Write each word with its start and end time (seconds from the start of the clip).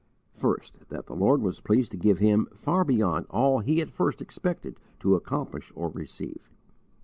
First, 0.33 0.89
that 0.89 1.05
the 1.05 1.15
Lord 1.15 1.43
was 1.43 1.59
pleased 1.59 1.91
to 1.91 1.95
give 1.99 2.17
him 2.17 2.47
far 2.55 2.83
beyond 2.83 3.27
all 3.29 3.59
he 3.59 3.81
at 3.81 3.91
first 3.91 4.19
expected 4.19 4.79
to 5.01 5.13
accomplish 5.13 5.71
or 5.75 5.89
receive. 5.89 6.49